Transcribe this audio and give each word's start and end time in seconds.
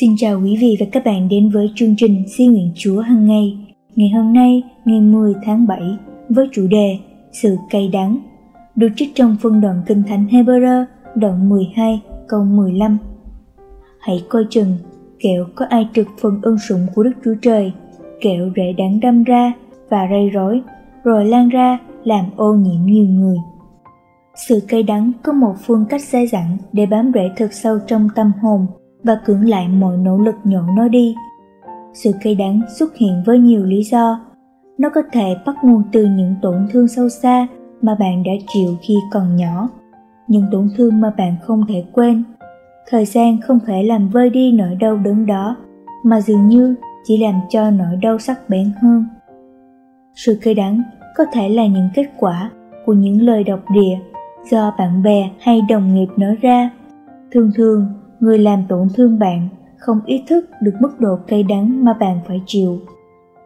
Xin 0.00 0.14
chào 0.16 0.40
quý 0.40 0.56
vị 0.60 0.76
và 0.80 0.86
các 0.92 1.04
bạn 1.04 1.28
đến 1.28 1.50
với 1.50 1.72
chương 1.74 1.94
trình 1.96 2.24
Xin 2.28 2.52
nguyện 2.52 2.72
Chúa 2.76 3.00
hàng 3.00 3.26
ngày. 3.26 3.58
Ngày 3.94 4.08
hôm 4.08 4.32
nay, 4.32 4.62
ngày 4.84 5.00
10 5.00 5.34
tháng 5.44 5.66
7, 5.66 5.80
với 6.28 6.48
chủ 6.52 6.66
đề 6.66 6.98
Sự 7.32 7.56
cay 7.70 7.88
đắng, 7.88 8.18
được 8.76 8.88
trích 8.96 9.14
trong 9.14 9.36
phân 9.42 9.60
đoạn 9.60 9.82
Kinh 9.86 10.02
Thánh 10.08 10.26
Hebrew, 10.26 10.84
đoạn 11.14 11.48
12, 11.48 12.00
câu 12.28 12.44
15. 12.44 12.98
Hãy 14.00 14.24
coi 14.28 14.44
chừng, 14.50 14.78
kẻo 15.20 15.46
có 15.54 15.66
ai 15.68 15.88
trực 15.94 16.06
phần 16.20 16.40
ân 16.42 16.58
sủng 16.58 16.86
của 16.94 17.02
Đức 17.02 17.12
Chúa 17.24 17.34
Trời, 17.42 17.72
kẻo 18.20 18.50
rễ 18.56 18.72
đắng 18.78 19.00
đâm 19.00 19.24
ra 19.24 19.52
và 19.90 20.06
rây 20.10 20.30
rối, 20.30 20.62
rồi 21.04 21.24
lan 21.24 21.48
ra 21.48 21.78
làm 22.04 22.24
ô 22.36 22.54
nhiễm 22.54 22.86
nhiều 22.86 23.06
người. 23.06 23.36
Sự 24.48 24.60
cay 24.68 24.82
đắng 24.82 25.12
có 25.22 25.32
một 25.32 25.54
phương 25.66 25.84
cách 25.88 26.02
dai 26.02 26.26
dẳng 26.26 26.56
để 26.72 26.86
bám 26.86 27.10
rễ 27.14 27.30
thật 27.36 27.52
sâu 27.52 27.78
trong 27.86 28.08
tâm 28.14 28.32
hồn 28.42 28.66
và 29.04 29.18
cưỡng 29.24 29.48
lại 29.48 29.68
mọi 29.68 29.96
nỗ 29.96 30.18
lực 30.18 30.34
nhổ 30.44 30.60
nó 30.76 30.88
đi. 30.88 31.14
Sự 31.94 32.12
cay 32.22 32.34
đắng 32.34 32.60
xuất 32.78 32.96
hiện 32.96 33.22
với 33.26 33.38
nhiều 33.38 33.64
lý 33.64 33.82
do. 33.82 34.20
Nó 34.78 34.90
có 34.94 35.02
thể 35.12 35.36
bắt 35.46 35.56
nguồn 35.64 35.82
từ 35.92 36.04
những 36.04 36.34
tổn 36.42 36.66
thương 36.72 36.88
sâu 36.88 37.08
xa 37.08 37.46
mà 37.82 37.94
bạn 37.94 38.22
đã 38.22 38.32
chịu 38.54 38.76
khi 38.82 38.94
còn 39.12 39.36
nhỏ, 39.36 39.68
những 40.28 40.44
tổn 40.52 40.68
thương 40.76 41.00
mà 41.00 41.10
bạn 41.16 41.36
không 41.42 41.64
thể 41.68 41.84
quên. 41.92 42.24
Thời 42.88 43.04
gian 43.04 43.40
không 43.40 43.58
thể 43.66 43.82
làm 43.82 44.08
vơi 44.08 44.30
đi 44.30 44.52
nỗi 44.52 44.74
đau 44.80 44.96
đớn 44.96 45.26
đó, 45.26 45.56
mà 46.04 46.20
dường 46.20 46.48
như 46.48 46.74
chỉ 47.04 47.16
làm 47.18 47.34
cho 47.48 47.70
nỗi 47.70 47.96
đau 48.02 48.18
sắc 48.18 48.48
bén 48.48 48.72
hơn. 48.82 49.04
Sự 50.14 50.38
cay 50.42 50.54
đắng 50.54 50.82
có 51.16 51.24
thể 51.32 51.48
là 51.48 51.66
những 51.66 51.88
kết 51.94 52.06
quả 52.18 52.50
của 52.86 52.92
những 52.92 53.22
lời 53.22 53.44
độc 53.44 53.60
địa 53.70 53.98
do 54.50 54.74
bạn 54.78 55.02
bè 55.02 55.30
hay 55.40 55.60
đồng 55.68 55.94
nghiệp 55.94 56.08
nói 56.16 56.36
ra. 56.40 56.70
Thường 57.32 57.50
thường, 57.56 57.86
người 58.22 58.38
làm 58.38 58.62
tổn 58.68 58.88
thương 58.94 59.18
bạn 59.18 59.48
không 59.78 60.00
ý 60.06 60.22
thức 60.28 60.50
được 60.60 60.72
mức 60.80 61.00
độ 61.00 61.16
cay 61.26 61.42
đắng 61.42 61.84
mà 61.84 61.92
bạn 61.92 62.20
phải 62.28 62.42
chịu. 62.46 62.78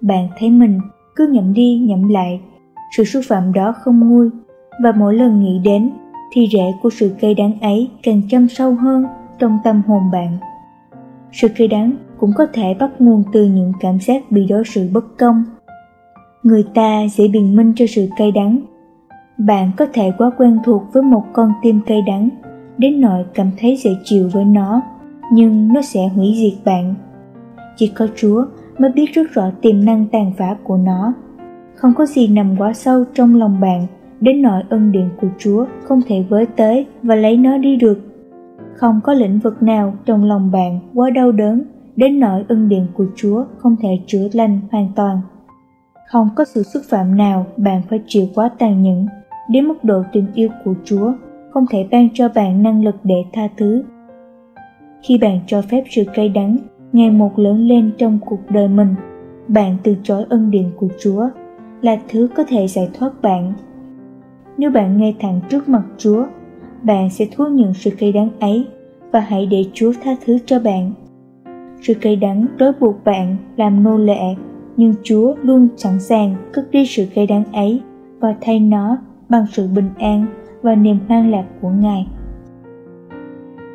Bạn 0.00 0.28
thấy 0.38 0.50
mình 0.50 0.80
cứ 1.16 1.26
nhậm 1.32 1.52
đi 1.52 1.78
nhậm 1.78 2.08
lại, 2.08 2.40
sự 2.96 3.04
xúc 3.04 3.22
phạm 3.26 3.52
đó 3.52 3.74
không 3.80 4.10
nguôi 4.10 4.30
và 4.82 4.92
mỗi 4.92 5.14
lần 5.14 5.40
nghĩ 5.40 5.60
đến 5.64 5.90
thì 6.32 6.48
rễ 6.52 6.72
của 6.82 6.90
sự 6.90 7.14
cay 7.20 7.34
đắng 7.34 7.60
ấy 7.60 7.90
càng 8.02 8.22
châm 8.30 8.48
sâu 8.48 8.74
hơn 8.74 9.04
trong 9.38 9.58
tâm 9.64 9.82
hồn 9.86 10.02
bạn. 10.12 10.38
Sự 11.32 11.48
cay 11.56 11.68
đắng 11.68 11.96
cũng 12.18 12.32
có 12.36 12.46
thể 12.52 12.74
bắt 12.74 12.90
nguồn 12.98 13.22
từ 13.32 13.44
những 13.44 13.72
cảm 13.80 13.98
giác 14.00 14.30
bị 14.30 14.46
đối 14.46 14.64
xử 14.64 14.88
bất 14.92 15.18
công. 15.18 15.44
Người 16.42 16.64
ta 16.74 17.06
dễ 17.10 17.28
biện 17.28 17.56
minh 17.56 17.72
cho 17.76 17.84
sự 17.88 18.08
cay 18.16 18.32
đắng 18.32 18.60
bạn 19.38 19.70
có 19.76 19.86
thể 19.92 20.12
quá 20.18 20.30
quen 20.38 20.58
thuộc 20.64 20.82
với 20.92 21.02
một 21.02 21.24
con 21.32 21.52
tim 21.62 21.80
cay 21.86 22.02
đắng 22.02 22.28
đến 22.78 23.00
nỗi 23.00 23.24
cảm 23.34 23.50
thấy 23.58 23.76
dễ 23.76 23.90
chịu 24.04 24.28
với 24.32 24.44
nó, 24.44 24.82
nhưng 25.32 25.72
nó 25.72 25.82
sẽ 25.82 26.08
hủy 26.08 26.34
diệt 26.36 26.64
bạn. 26.64 26.94
Chỉ 27.76 27.92
có 27.96 28.06
chúa 28.16 28.44
mới 28.78 28.90
biết 28.94 29.06
rất 29.14 29.30
rõ 29.32 29.50
tiềm 29.62 29.84
năng 29.84 30.06
tàn 30.12 30.32
phá 30.38 30.56
của 30.64 30.76
nó. 30.76 31.12
Không 31.74 31.92
có 31.94 32.06
gì 32.06 32.28
nằm 32.28 32.56
quá 32.58 32.72
sâu 32.72 33.04
trong 33.14 33.36
lòng 33.36 33.60
bạn, 33.60 33.86
đến 34.20 34.42
nỗi 34.42 34.62
ân 34.68 34.92
điện 34.92 35.08
của 35.20 35.28
chúa 35.38 35.66
không 35.82 36.00
thể 36.06 36.24
với 36.28 36.46
tới 36.46 36.86
và 37.02 37.14
lấy 37.14 37.36
nó 37.36 37.58
đi 37.58 37.76
được. 37.76 37.98
Không 38.74 39.00
có 39.04 39.12
lĩnh 39.12 39.38
vực 39.38 39.62
nào 39.62 39.94
trong 40.04 40.24
lòng 40.24 40.50
bạn 40.50 40.80
quá 40.94 41.10
đau 41.10 41.32
đớn, 41.32 41.62
đến 41.96 42.20
nỗi 42.20 42.44
ân 42.48 42.68
điện 42.68 42.86
của 42.94 43.06
chúa 43.16 43.44
không 43.58 43.76
thể 43.82 43.88
chữa 44.06 44.28
lành 44.32 44.60
hoàn 44.70 44.88
toàn. 44.96 45.20
Không 46.08 46.28
có 46.36 46.44
sự 46.44 46.62
xúc 46.62 46.82
phạm 46.88 47.16
nào 47.16 47.46
bạn 47.56 47.82
phải 47.90 48.00
chịu 48.06 48.26
quá 48.34 48.50
tàn 48.58 48.82
nhẫn, 48.82 49.06
đến 49.48 49.64
mức 49.64 49.84
độ 49.84 50.02
tình 50.12 50.26
yêu 50.34 50.48
của 50.64 50.74
Chúa 50.84 51.12
không 51.58 51.66
thể 51.70 51.88
ban 51.90 52.08
cho 52.14 52.28
bạn 52.34 52.62
năng 52.62 52.84
lực 52.84 52.96
để 53.04 53.24
tha 53.32 53.48
thứ. 53.56 53.82
Khi 55.02 55.18
bạn 55.18 55.40
cho 55.46 55.62
phép 55.62 55.84
sự 55.90 56.04
cay 56.14 56.28
đắng 56.28 56.56
ngày 56.92 57.10
một 57.10 57.38
lớn 57.38 57.68
lên 57.68 57.90
trong 57.98 58.18
cuộc 58.26 58.38
đời 58.50 58.68
mình, 58.68 58.94
bạn 59.48 59.76
từ 59.82 59.96
chối 60.02 60.24
ân 60.28 60.50
điển 60.50 60.64
của 60.76 60.88
Chúa 61.00 61.28
là 61.80 61.98
thứ 62.08 62.28
có 62.36 62.44
thể 62.48 62.68
giải 62.68 62.88
thoát 62.94 63.22
bạn. 63.22 63.52
Nếu 64.58 64.70
bạn 64.70 64.98
ngay 64.98 65.16
thẳng 65.20 65.40
trước 65.48 65.68
mặt 65.68 65.82
Chúa, 65.98 66.26
bạn 66.82 67.10
sẽ 67.10 67.26
thú 67.32 67.44
nhận 67.46 67.74
sự 67.74 67.90
cay 67.98 68.12
đắng 68.12 68.28
ấy 68.40 68.66
và 69.12 69.20
hãy 69.20 69.46
để 69.46 69.64
Chúa 69.72 69.92
tha 70.02 70.16
thứ 70.24 70.38
cho 70.46 70.58
bạn. 70.60 70.92
Sự 71.82 71.94
cay 71.94 72.16
đắng 72.16 72.46
trói 72.58 72.72
buộc 72.80 73.04
bạn 73.04 73.36
làm 73.56 73.82
nô 73.82 73.96
lệ, 73.96 74.34
nhưng 74.76 74.94
Chúa 75.02 75.34
luôn 75.42 75.68
sẵn 75.76 76.00
sàng 76.00 76.34
cất 76.52 76.70
đi 76.70 76.86
sự 76.86 77.06
cay 77.14 77.26
đắng 77.26 77.44
ấy 77.52 77.80
và 78.20 78.34
thay 78.40 78.60
nó 78.60 78.98
bằng 79.28 79.46
sự 79.52 79.68
bình 79.68 79.90
an 79.98 80.26
và 80.62 80.74
niềm 80.74 80.98
hoan 81.08 81.30
lạc 81.30 81.44
của 81.62 81.70
Ngài. 81.70 82.06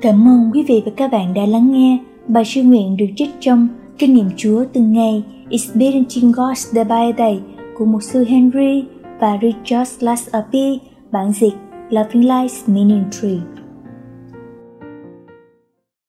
Cảm 0.00 0.28
ơn 0.28 0.50
quý 0.54 0.64
vị 0.68 0.82
và 0.84 0.92
các 0.96 1.12
bạn 1.12 1.34
đã 1.34 1.46
lắng 1.46 1.72
nghe 1.72 1.98
bài 2.28 2.44
sư 2.44 2.62
nguyện 2.62 2.96
được 2.96 3.06
trích 3.16 3.30
trong 3.40 3.68
Kinh 3.98 4.14
nghiệm 4.14 4.30
Chúa 4.36 4.64
từng 4.72 4.92
ngày 4.92 5.24
Experiencing 5.50 6.32
God's 6.32 6.72
Day 6.72 6.84
by 6.84 7.18
Day 7.18 7.40
của 7.78 7.84
mục 7.84 8.02
sư 8.02 8.24
Henry 8.24 8.84
và 9.20 9.38
Richard 9.42 10.04
Lasapi, 10.04 10.80
bản 11.10 11.32
dịch 11.32 11.54
Loving 11.90 12.22
Life 12.22 12.74
Ministry. 12.74 13.40